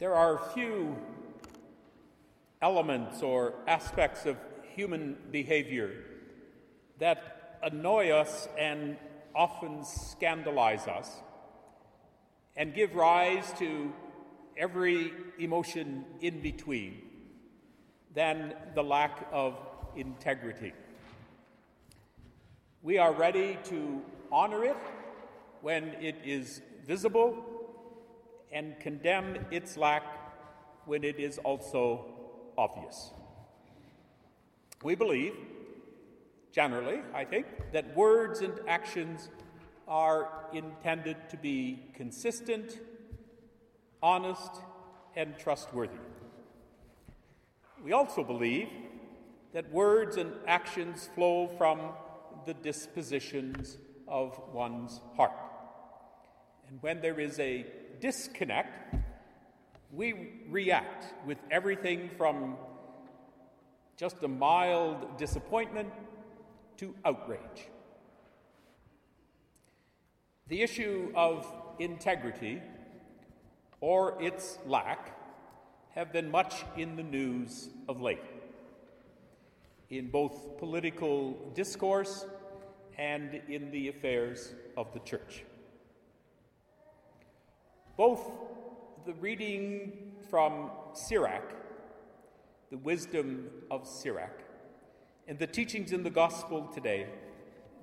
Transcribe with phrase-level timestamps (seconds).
[0.00, 0.96] There are few
[2.62, 4.38] elements or aspects of
[4.74, 5.92] human behavior
[7.00, 8.96] that annoy us and
[9.34, 11.14] often scandalize us
[12.56, 13.92] and give rise to
[14.56, 17.02] every emotion in between
[18.14, 19.58] than the lack of
[19.96, 20.72] integrity.
[22.82, 24.00] We are ready to
[24.32, 24.78] honor it
[25.60, 27.49] when it is visible
[28.52, 30.02] and condemn its lack
[30.86, 32.06] when it is also
[32.56, 33.12] obvious.
[34.82, 35.34] We believe,
[36.52, 39.28] generally, I think, that words and actions
[39.86, 42.80] are intended to be consistent,
[44.02, 44.52] honest,
[45.16, 45.98] and trustworthy.
[47.84, 48.68] We also believe
[49.52, 51.80] that words and actions flow from
[52.46, 55.32] the dispositions of one's heart.
[56.68, 57.66] And when there is a
[58.00, 58.94] disconnect,
[59.92, 62.56] we react with everything from
[63.96, 65.92] just a mild disappointment
[66.78, 67.68] to outrage.
[70.48, 71.46] The issue of
[71.78, 72.62] integrity
[73.80, 75.16] or its lack
[75.94, 78.24] have been much in the news of late,
[79.90, 82.26] in both political discourse
[82.96, 85.44] and in the affairs of the church.
[87.96, 88.20] Both
[89.04, 91.54] the reading from Sirach,
[92.70, 94.42] the wisdom of Sirach,
[95.26, 97.06] and the teachings in the gospel today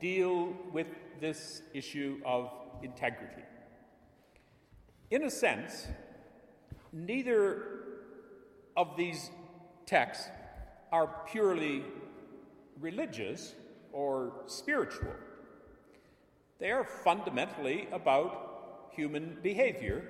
[0.00, 0.88] deal with
[1.20, 2.50] this issue of
[2.82, 3.42] integrity.
[5.10, 5.86] In a sense,
[6.92, 7.62] neither
[8.76, 9.30] of these
[9.86, 10.28] texts
[10.90, 11.84] are purely
[12.80, 13.54] religious
[13.92, 15.12] or spiritual.
[16.58, 18.51] They are fundamentally about
[18.94, 20.04] human behavior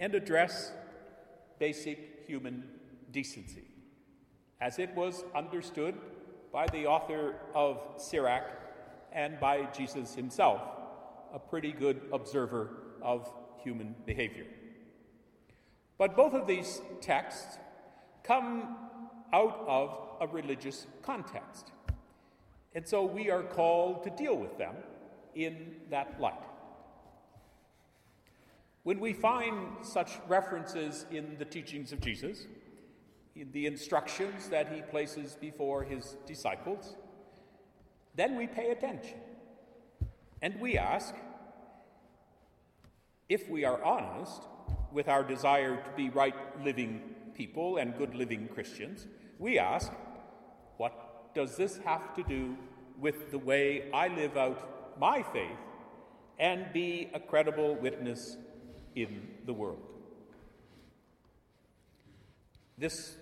[0.00, 0.72] and address
[1.58, 2.64] basic human
[3.10, 3.64] decency,
[4.60, 5.94] as it was understood
[6.52, 8.44] by the author of Sirach
[9.12, 10.60] and by Jesus himself,
[11.32, 13.28] a pretty good observer of
[13.62, 14.46] human behavior.
[15.98, 17.58] But both of these texts
[18.22, 18.76] come
[19.32, 21.72] out of a religious context.
[22.74, 24.74] And so we are called to deal with them
[25.34, 26.42] in that light.
[28.84, 32.46] When we find such references in the teachings of Jesus,
[33.36, 36.96] in the instructions that he places before his disciples,
[38.16, 39.18] then we pay attention.
[40.42, 41.14] And we ask
[43.28, 44.42] if we are honest
[44.90, 47.00] with our desire to be right living
[47.34, 49.06] people and good living Christians,
[49.38, 49.92] we ask,
[50.76, 52.56] what does this have to do
[53.00, 55.58] with the way I live out my faith
[56.38, 58.36] and be a credible witness
[58.94, 59.80] in the world?
[62.78, 63.16] This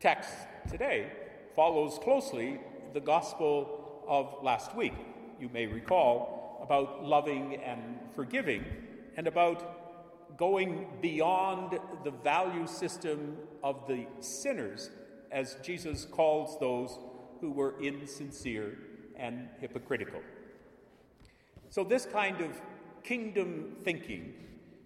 [0.00, 0.34] text
[0.70, 1.10] today
[1.54, 2.60] follows closely
[2.94, 4.94] the gospel of last week.
[5.40, 8.64] You may recall about loving and forgiving
[9.16, 14.90] and about going beyond the value system of the sinners,
[15.30, 16.98] as Jesus calls those
[17.40, 18.78] who were insincere
[19.16, 20.20] and hypocritical.
[21.70, 22.60] So, this kind of
[23.02, 24.34] kingdom thinking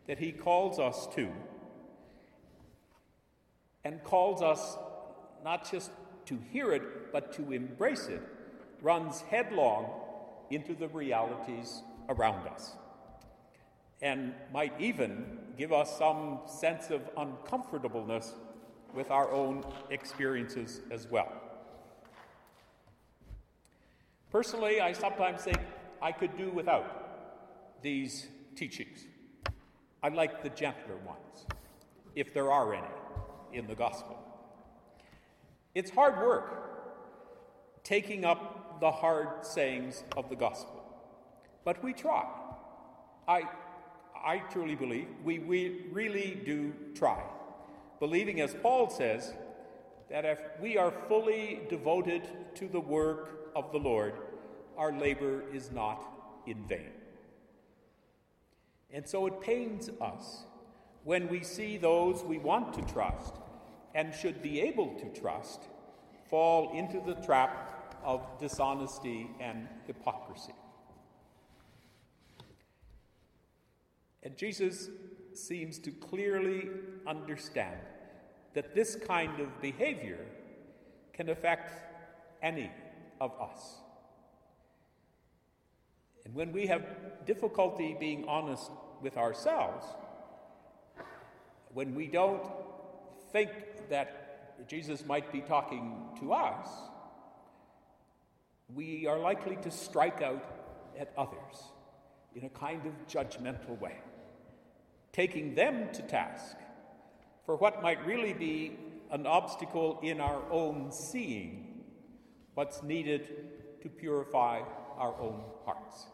[0.09, 1.29] that he calls us to,
[3.85, 4.77] and calls us
[5.45, 5.93] not just
[6.27, 8.23] to hear it, but to embrace it,
[8.83, 9.87] runs headlong
[10.51, 12.73] into the realities around us
[14.01, 18.35] and might even give us some sense of uncomfortableness
[18.95, 21.31] with our own experiences as well.
[24.31, 25.59] Personally, I sometimes think
[26.01, 29.07] I could do without these teachings.
[30.03, 31.47] I like the gentler ones,
[32.15, 32.87] if there are any
[33.53, 34.19] in the gospel.
[35.75, 36.55] It's hard work
[37.83, 40.83] taking up the hard sayings of the gospel,
[41.65, 42.27] but we try.
[43.27, 43.43] I
[44.25, 47.23] I truly believe we, we really do try,
[48.01, 49.33] believing, as Paul says,
[50.11, 52.23] that if we are fully devoted
[52.57, 54.15] to the work of the Lord,
[54.77, 56.05] our labor is not
[56.47, 56.98] in vain.
[58.99, 60.43] And so it pains us
[61.05, 63.33] when we see those we want to trust
[63.95, 65.61] and should be able to trust
[66.29, 70.53] fall into the trap of dishonesty and hypocrisy.
[74.25, 74.89] And Jesus
[75.33, 76.69] seems to clearly
[77.07, 77.79] understand
[78.55, 80.27] that this kind of behavior
[81.13, 81.71] can affect
[82.43, 82.73] any
[83.21, 83.77] of us.
[86.25, 86.85] And when we have
[87.27, 88.73] difficulty being honest
[89.03, 89.85] with ourselves,
[91.73, 92.43] when we don't
[93.33, 93.51] think
[93.91, 96.69] that Jesus might be talking to us,
[98.75, 100.45] we are likely to strike out
[100.99, 101.57] at others
[102.35, 103.97] in a kind of judgmental way,
[105.13, 106.57] taking them to task
[107.47, 108.77] for what might really be
[109.11, 111.83] an obstacle in our own seeing
[112.55, 113.29] what's needed
[113.81, 114.61] to purify
[114.99, 116.07] our own hearts.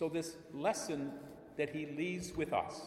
[0.00, 1.12] So, this lesson
[1.58, 2.80] that he leaves with us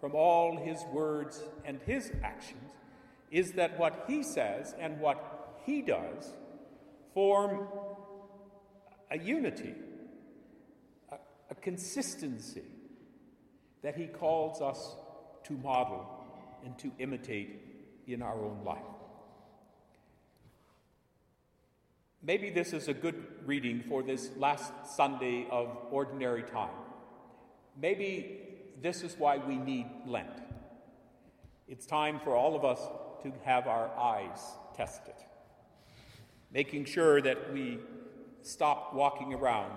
[0.00, 2.72] from all his words and his actions
[3.30, 6.32] is that what he says and what he does
[7.12, 7.68] form
[9.10, 9.74] a unity,
[11.12, 11.16] a,
[11.50, 12.64] a consistency
[13.82, 14.96] that he calls us
[15.44, 16.08] to model
[16.64, 17.60] and to imitate
[18.06, 18.97] in our own life.
[22.28, 26.76] Maybe this is a good reading for this last Sunday of ordinary time.
[27.80, 28.40] Maybe
[28.82, 30.42] this is why we need Lent.
[31.68, 32.80] It's time for all of us
[33.22, 34.42] to have our eyes
[34.76, 35.14] tested,
[36.52, 37.78] making sure that we
[38.42, 39.72] stop walking around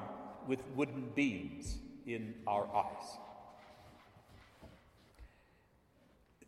[0.46, 3.18] with wooden beams in our eyes.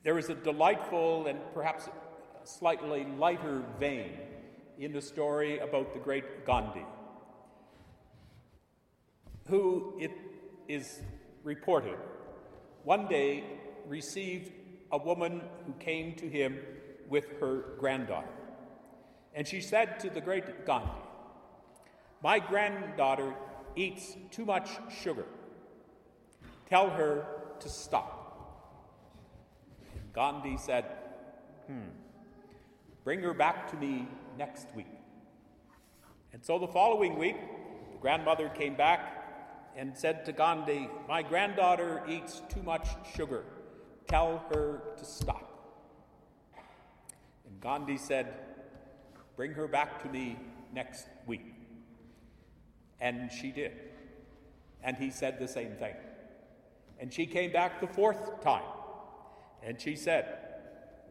[0.04, 1.88] There is a delightful and perhaps
[2.44, 4.18] slightly lighter vein
[4.80, 6.86] in the story about the great Gandhi,
[9.48, 10.12] who, it
[10.68, 11.02] is
[11.44, 11.98] reported,
[12.84, 13.44] one day
[13.88, 14.52] received
[14.92, 16.60] a woman who came to him
[17.10, 18.28] with her granddaughter.
[19.34, 20.90] And she said to the great Gandhi,
[22.22, 23.34] My granddaughter
[23.76, 24.70] eats too much
[25.02, 25.26] sugar.
[26.70, 27.26] Tell her
[27.60, 28.20] to stop.
[30.14, 30.86] Gandhi said,
[31.68, 31.90] Hmm,
[33.04, 34.88] bring her back to me next week.
[36.32, 37.38] And so the following week,
[37.92, 39.24] the grandmother came back
[39.76, 43.44] and said to Gandhi, My granddaughter eats too much sugar.
[44.08, 45.50] Tell her to stop.
[47.48, 48.34] And Gandhi said,
[49.36, 50.38] Bring her back to me
[50.74, 51.54] next week.
[53.00, 53.72] And she did.
[54.84, 55.96] And he said the same thing.
[57.00, 58.64] And she came back the fourth time.
[59.64, 60.38] And she said,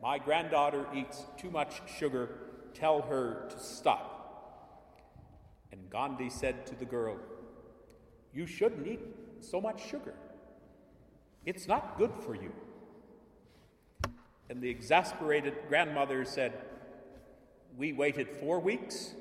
[0.02, 2.28] My granddaughter eats too much sugar.
[2.74, 4.08] Tell her to stop.
[5.70, 7.18] And Gandhi said to the girl,
[8.32, 9.00] You shouldn't eat
[9.40, 10.14] so much sugar.
[11.44, 12.52] It's not good for you.
[14.48, 16.52] And the exasperated grandmother said,
[17.76, 19.14] We waited four weeks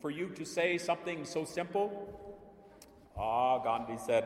[0.00, 2.18] for you to say something so simple?
[3.16, 4.24] Ah, Gandhi said,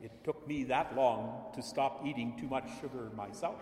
[0.00, 3.60] it took me that long to stop eating too much sugar myself.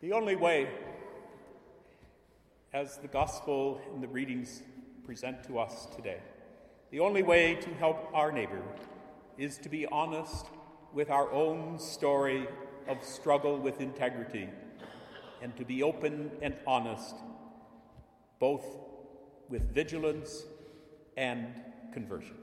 [0.00, 0.68] The only way,
[2.72, 4.62] as the gospel and the readings
[5.04, 6.20] present to us today,
[6.90, 8.62] the only way to help our neighbor
[9.36, 10.46] is to be honest
[10.94, 12.48] with our own story
[12.88, 14.48] of struggle with integrity
[15.42, 17.16] and to be open and honest
[18.38, 18.64] both
[19.50, 20.44] with vigilance
[21.16, 21.46] and
[21.92, 22.36] conversion.